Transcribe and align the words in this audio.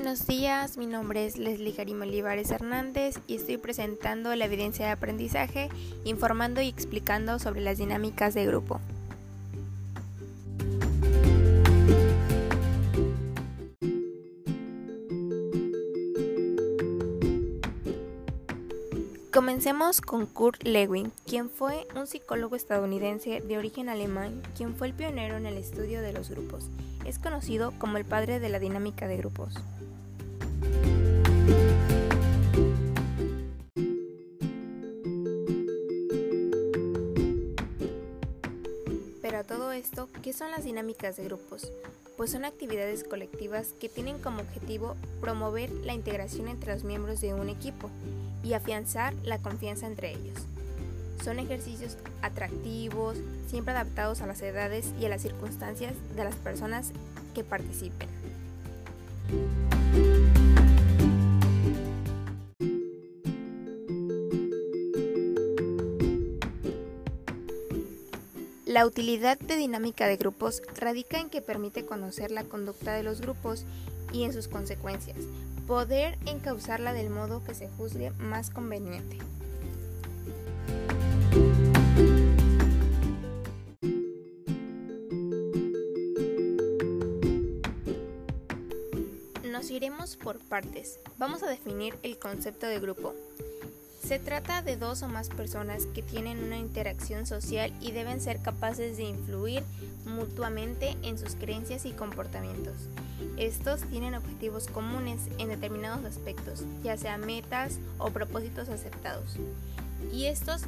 Buenos 0.00 0.28
días, 0.28 0.78
mi 0.78 0.86
nombre 0.86 1.26
es 1.26 1.38
Leslie 1.38 1.74
Karim 1.74 2.00
Olivares 2.02 2.52
Hernández 2.52 3.18
y 3.26 3.34
estoy 3.34 3.56
presentando 3.56 4.32
la 4.36 4.44
evidencia 4.44 4.86
de 4.86 4.92
aprendizaje, 4.92 5.70
informando 6.04 6.60
y 6.60 6.68
explicando 6.68 7.40
sobre 7.40 7.62
las 7.62 7.78
dinámicas 7.78 8.32
de 8.32 8.46
grupo. 8.46 8.80
Comencemos 19.32 20.00
con 20.00 20.26
Kurt 20.26 20.62
Lewin, 20.62 21.10
quien 21.26 21.50
fue 21.50 21.88
un 21.96 22.06
psicólogo 22.06 22.54
estadounidense 22.54 23.40
de 23.40 23.58
origen 23.58 23.88
alemán, 23.88 24.42
quien 24.56 24.76
fue 24.76 24.86
el 24.86 24.94
pionero 24.94 25.36
en 25.36 25.46
el 25.46 25.56
estudio 25.56 26.00
de 26.02 26.12
los 26.12 26.30
grupos. 26.30 26.70
Es 27.04 27.18
conocido 27.18 27.72
como 27.78 27.96
el 27.96 28.04
padre 28.04 28.38
de 28.38 28.48
la 28.48 28.60
dinámica 28.60 29.08
de 29.08 29.16
grupos. 29.16 29.54
Pero 39.22 39.38
a 39.38 39.44
todo 39.44 39.72
esto, 39.72 40.08
¿qué 40.22 40.32
son 40.32 40.50
las 40.50 40.64
dinámicas 40.64 41.16
de 41.16 41.24
grupos? 41.24 41.70
Pues 42.16 42.30
son 42.30 42.44
actividades 42.44 43.04
colectivas 43.04 43.74
que 43.78 43.88
tienen 43.88 44.18
como 44.18 44.40
objetivo 44.40 44.96
promover 45.20 45.70
la 45.70 45.92
integración 45.92 46.48
entre 46.48 46.72
los 46.72 46.82
miembros 46.82 47.20
de 47.20 47.34
un 47.34 47.48
equipo 47.48 47.90
y 48.42 48.54
afianzar 48.54 49.14
la 49.24 49.38
confianza 49.38 49.86
entre 49.86 50.12
ellos. 50.12 50.38
Son 51.22 51.38
ejercicios 51.38 51.98
atractivos, 52.22 53.18
siempre 53.48 53.74
adaptados 53.74 54.22
a 54.22 54.26
las 54.26 54.40
edades 54.40 54.92
y 55.00 55.04
a 55.04 55.08
las 55.08 55.22
circunstancias 55.22 55.92
de 56.16 56.24
las 56.24 56.36
personas 56.36 56.92
que 57.34 57.44
participen. 57.44 58.17
La 68.68 68.84
utilidad 68.84 69.38
de 69.38 69.56
dinámica 69.56 70.06
de 70.06 70.18
grupos 70.18 70.60
radica 70.76 71.18
en 71.18 71.30
que 71.30 71.40
permite 71.40 71.86
conocer 71.86 72.30
la 72.30 72.44
conducta 72.44 72.92
de 72.92 73.02
los 73.02 73.22
grupos 73.22 73.64
y 74.12 74.24
en 74.24 74.34
sus 74.34 74.46
consecuencias, 74.46 75.16
poder 75.66 76.18
encauzarla 76.26 76.92
del 76.92 77.08
modo 77.08 77.42
que 77.42 77.54
se 77.54 77.70
juzgue 77.70 78.10
más 78.18 78.50
conveniente. 78.50 79.16
Nos 89.50 89.70
iremos 89.70 90.18
por 90.18 90.38
partes. 90.40 91.00
Vamos 91.16 91.42
a 91.42 91.48
definir 91.48 91.94
el 92.02 92.18
concepto 92.18 92.66
de 92.66 92.80
grupo. 92.80 93.14
Se 94.08 94.18
trata 94.18 94.62
de 94.62 94.78
dos 94.78 95.02
o 95.02 95.08
más 95.08 95.28
personas 95.28 95.84
que 95.84 96.00
tienen 96.00 96.42
una 96.42 96.56
interacción 96.56 97.26
social 97.26 97.70
y 97.82 97.90
deben 97.90 98.22
ser 98.22 98.40
capaces 98.40 98.96
de 98.96 99.02
influir 99.02 99.62
mutuamente 100.06 100.96
en 101.02 101.18
sus 101.18 101.34
creencias 101.34 101.84
y 101.84 101.90
comportamientos. 101.90 102.72
Estos 103.36 103.82
tienen 103.82 104.14
objetivos 104.14 104.66
comunes 104.66 105.20
en 105.36 105.48
determinados 105.48 106.06
aspectos, 106.06 106.64
ya 106.82 106.96
sea 106.96 107.18
metas 107.18 107.80
o 107.98 108.08
propósitos 108.10 108.70
aceptados. 108.70 109.36
Y 110.10 110.24
estos 110.24 110.62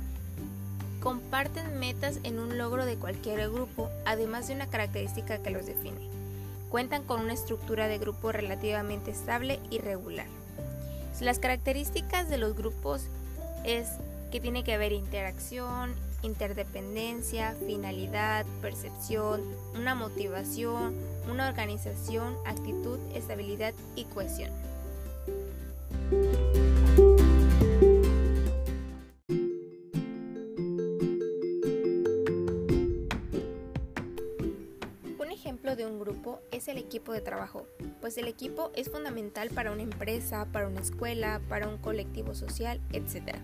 comparten 1.03 1.79
metas 1.79 2.21
en 2.25 2.41
un 2.41 2.59
logro 2.59 2.85
de 2.85 2.97
cualquier 2.97 3.51
grupo, 3.51 3.89
además 4.05 4.49
de 4.49 4.55
una 4.57 4.67
característica 4.67 5.39
que 5.39 5.49
los 5.49 5.65
define. 5.65 6.11
Cuentan 6.69 7.05
con 7.05 7.23
una 7.23 7.33
estructura 7.33 7.89
de 7.89 7.97
grupo 7.97 8.33
relativamente 8.33 9.11
estable 9.11 9.61
y 9.71 9.79
regular. 9.79 10.27
Las 11.23 11.39
características 11.39 12.29
de 12.29 12.37
los 12.37 12.55
grupos 12.55 13.09
es 13.65 13.89
que 14.31 14.41
tiene 14.41 14.65
que 14.65 14.75
haber 14.75 14.93
interacción, 14.93 15.95
interdependencia, 16.23 17.57
finalidad, 17.67 18.47
percepción, 18.61 19.43
una 19.75 19.95
motivación, 19.95 20.95
una 21.31 21.49
organización, 21.49 22.35
actitud, 22.47 22.99
estabilidad 23.15 23.75
y 23.97 24.05
cohesión. 24.05 24.51
De 35.81 35.87
un 35.87 35.99
grupo 35.99 36.41
es 36.51 36.69
el 36.69 36.77
equipo 36.77 37.13
de 37.13 37.23
trabajo, 37.23 37.67
pues 38.01 38.19
el 38.19 38.29
equipo 38.29 38.71
es 38.75 38.91
fundamental 38.91 39.49
para 39.49 39.73
una 39.73 39.83
empresa, 39.83 40.47
para 40.53 40.69
una 40.69 40.81
escuela, 40.81 41.41
para 41.49 41.69
un 41.69 41.79
colectivo 41.79 42.35
social, 42.35 42.81
etc. 42.93 43.37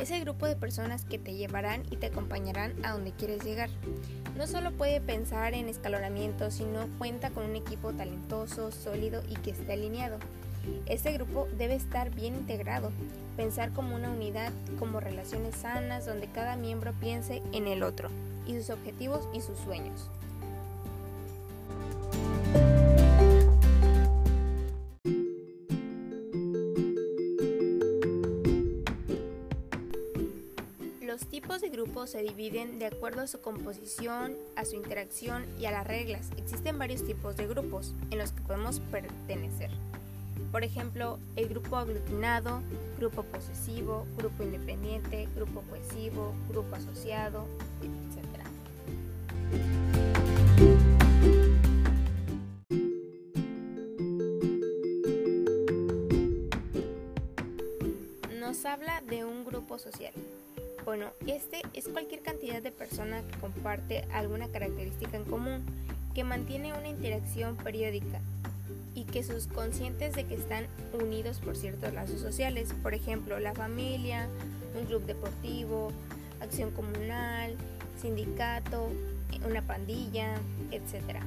Es 0.00 0.10
el 0.10 0.22
grupo 0.22 0.46
de 0.46 0.56
personas 0.56 1.04
que 1.04 1.20
te 1.20 1.34
llevarán 1.34 1.84
y 1.90 1.98
te 1.98 2.06
acompañarán 2.06 2.74
a 2.84 2.92
donde 2.92 3.12
quieres 3.12 3.44
llegar. 3.44 3.70
No 4.36 4.48
solo 4.48 4.72
puede 4.72 5.00
pensar 5.00 5.54
en 5.54 5.68
escalonamiento, 5.68 6.50
sino 6.50 6.88
cuenta 6.98 7.30
con 7.30 7.44
un 7.44 7.54
equipo 7.54 7.92
talentoso, 7.92 8.72
sólido 8.72 9.22
y 9.28 9.36
que 9.36 9.50
esté 9.50 9.74
alineado. 9.74 10.18
Este 10.86 11.12
grupo 11.12 11.46
debe 11.56 11.76
estar 11.76 12.10
bien 12.10 12.34
integrado, 12.34 12.90
pensar 13.36 13.72
como 13.72 13.94
una 13.94 14.10
unidad, 14.10 14.52
como 14.80 14.98
relaciones 14.98 15.56
sanas 15.56 16.06
donde 16.06 16.26
cada 16.26 16.56
miembro 16.56 16.92
piense 17.00 17.40
en 17.52 17.68
el 17.68 17.84
otro 17.84 18.08
y 18.46 18.56
sus 18.56 18.70
objetivos 18.70 19.28
y 19.32 19.40
sus 19.40 19.58
sueños. 19.58 20.10
Los 31.12 31.26
tipos 31.26 31.60
de 31.60 31.68
grupos 31.68 32.08
se 32.08 32.22
dividen 32.22 32.78
de 32.78 32.86
acuerdo 32.86 33.20
a 33.20 33.26
su 33.26 33.42
composición, 33.42 34.34
a 34.56 34.64
su 34.64 34.76
interacción 34.76 35.44
y 35.60 35.66
a 35.66 35.70
las 35.70 35.86
reglas. 35.86 36.30
Existen 36.38 36.78
varios 36.78 37.04
tipos 37.04 37.36
de 37.36 37.46
grupos 37.46 37.92
en 38.10 38.16
los 38.16 38.32
que 38.32 38.40
podemos 38.40 38.80
pertenecer. 38.80 39.68
Por 40.50 40.64
ejemplo, 40.64 41.18
el 41.36 41.50
grupo 41.50 41.76
aglutinado, 41.76 42.62
grupo 42.96 43.24
posesivo, 43.24 44.06
grupo 44.16 44.42
independiente, 44.42 45.28
grupo 45.36 45.60
cohesivo, 45.68 46.32
grupo 46.48 46.76
asociado, 46.76 47.44
etc. 47.82 48.24
Nos 58.40 58.64
habla 58.64 59.02
de 59.02 59.26
un 59.26 59.44
grupo 59.44 59.78
social. 59.78 60.14
Bueno, 60.84 61.10
este 61.28 61.62
es 61.74 61.88
cualquier 61.88 62.22
cantidad 62.22 62.60
de 62.60 62.72
personas 62.72 63.24
que 63.24 63.38
comparte 63.38 64.04
alguna 64.12 64.48
característica 64.48 65.16
en 65.16 65.24
común, 65.24 65.64
que 66.12 66.24
mantiene 66.24 66.72
una 66.72 66.88
interacción 66.88 67.56
periódica 67.56 68.20
y 68.94 69.04
que 69.04 69.22
sus 69.22 69.46
conscientes 69.46 70.14
de 70.14 70.24
que 70.24 70.34
están 70.34 70.66
unidos 70.92 71.38
por 71.38 71.56
ciertos 71.56 71.92
lazos 71.94 72.20
sociales, 72.20 72.74
por 72.82 72.94
ejemplo, 72.94 73.38
la 73.38 73.54
familia, 73.54 74.28
un 74.78 74.86
club 74.86 75.04
deportivo, 75.06 75.92
acción 76.40 76.72
comunal, 76.72 77.54
sindicato, 78.00 78.88
una 79.48 79.62
pandilla, 79.62 80.34
etc. 80.72 81.20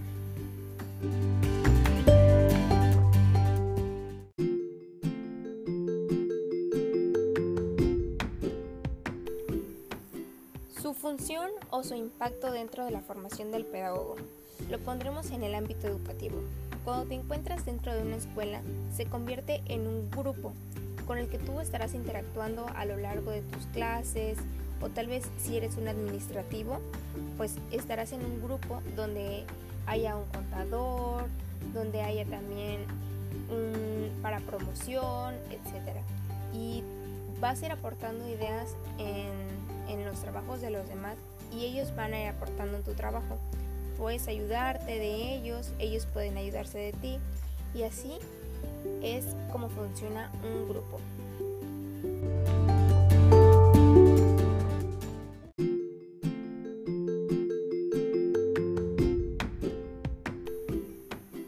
función 11.06 11.52
o 11.70 11.84
su 11.84 11.94
impacto 11.94 12.52
dentro 12.52 12.84
de 12.84 12.90
la 12.90 13.00
formación 13.00 13.52
del 13.52 13.64
pedagogo. 13.64 14.16
Lo 14.72 14.80
pondremos 14.80 15.30
en 15.30 15.44
el 15.44 15.54
ámbito 15.54 15.86
educativo. 15.86 16.38
Cuando 16.84 17.06
te 17.06 17.14
encuentras 17.14 17.64
dentro 17.64 17.94
de 17.94 18.02
una 18.02 18.16
escuela, 18.16 18.60
se 18.92 19.06
convierte 19.06 19.62
en 19.68 19.86
un 19.86 20.10
grupo 20.10 20.54
con 21.06 21.20
el 21.20 21.28
que 21.28 21.38
tú 21.38 21.60
estarás 21.60 21.94
interactuando 21.94 22.66
a 22.76 22.86
lo 22.86 22.98
largo 22.98 23.30
de 23.30 23.44
tus 23.44 23.68
clases 23.68 24.40
o 24.82 24.90
tal 24.90 25.06
vez 25.06 25.30
si 25.38 25.58
eres 25.58 25.78
un 25.78 25.88
administrativo, 25.88 26.80
pues 27.38 27.54
estarás 27.70 28.12
en 28.12 28.26
un 28.26 28.42
grupo 28.42 28.82
donde 28.96 29.44
haya 29.86 30.16
un 30.16 30.26
contador, 30.30 31.26
donde 31.72 32.02
haya 32.02 32.26
también 32.26 32.80
un 33.52 34.10
para 34.24 34.40
promoción, 34.40 35.36
etc. 35.52 36.00
Y 36.52 36.82
vas 37.40 37.62
a 37.62 37.68
ir 37.68 37.72
aportando 37.74 38.28
ideas 38.28 38.76
en 38.98 39.65
trabajos 40.26 40.60
de 40.60 40.72
los 40.72 40.90
demás 40.90 41.18
y 41.56 41.66
ellos 41.66 41.96
van 41.96 42.14
a 42.14 42.22
ir 42.22 42.28
aportando 42.30 42.78
en 42.78 42.84
tu 42.84 42.94
trabajo. 42.94 43.38
Puedes 43.96 44.28
ayudarte 44.28 44.98
de 44.98 45.36
ellos, 45.36 45.72
ellos 45.78 46.08
pueden 46.08 46.36
ayudarse 46.38 46.80
de 46.80 46.94
ti 46.94 47.20
y 47.76 47.84
así 47.84 48.18
es 49.04 49.26
como 49.52 49.70
funciona 49.70 50.32
un 50.44 50.68
grupo. 50.68 51.00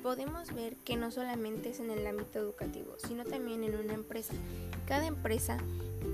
podemos 0.07 0.53
ver 0.53 0.77
que 0.77 0.95
no 0.95 1.11
solamente 1.11 1.71
es 1.71 1.81
en 1.81 1.91
el 1.91 2.07
ámbito 2.07 2.39
educativo, 2.39 2.95
sino 2.97 3.25
también 3.25 3.65
en 3.65 3.75
una 3.75 3.93
empresa. 3.93 4.33
Cada 4.87 5.05
empresa 5.05 5.57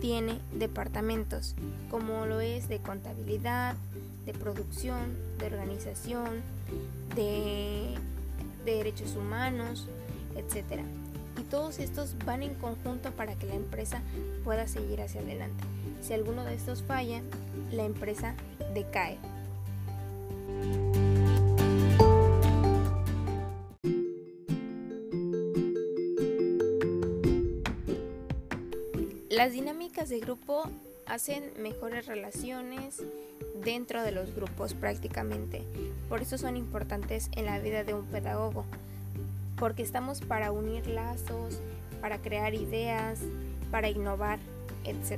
tiene 0.02 0.40
departamentos, 0.54 1.56
como 1.90 2.26
lo 2.26 2.42
es 2.42 2.68
de 2.68 2.80
contabilidad, 2.80 3.76
de 4.26 4.34
producción, 4.34 5.18
de 5.40 5.46
organización, 5.48 6.42
de, 7.16 7.96
derechos 8.66 9.16
humanos, 9.16 9.88
etc. 10.36 10.82
Y 11.40 11.44
todos 11.44 11.80
estos 11.80 12.16
van 12.26 12.44
en 12.44 12.54
conjunto 12.56 13.12
para 13.12 13.36
que 13.36 13.48
la 13.48 13.56
empresa 13.56 14.02
pueda 14.44 14.68
seguir 14.68 15.02
hacia 15.02 15.22
adelante. 15.22 15.64
Si 16.02 16.14
alguno 16.14 16.46
de 16.46 16.56
estos 16.56 16.84
falla, 16.84 17.22
la 17.72 17.84
empresa 17.84 18.36
decae. 18.74 19.18
Las 29.34 29.52
dinámicas 29.52 30.10
de 30.10 30.20
grupo 30.20 30.62
hacen 31.08 31.44
mejores 31.58 32.06
relaciones 32.06 33.02
dentro 33.64 34.04
de 34.04 34.12
los 34.12 34.36
grupos 34.36 34.76
prácticamente. 34.76 35.64
Por 36.08 36.22
eso 36.22 36.38
son 36.38 36.56
importantes 36.56 37.32
en 37.32 37.46
la 37.46 37.58
vida 37.58 37.84
de 37.84 37.96
un 37.96 38.06
pedagogo. 38.06 38.64
Porque 39.58 39.82
estamos 39.82 40.22
para 40.22 40.52
unir 40.52 40.86
lazos, 40.86 41.60
para 42.00 42.20
crear 42.20 42.54
ideas, 42.54 43.22
para 43.72 43.90
innovar, 43.90 44.38
etc. 44.84 45.18